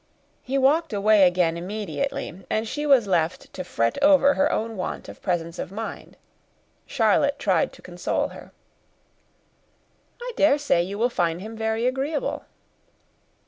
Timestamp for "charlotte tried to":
6.87-7.83